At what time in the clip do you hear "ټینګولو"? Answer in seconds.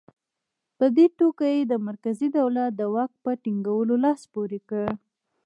3.43-3.93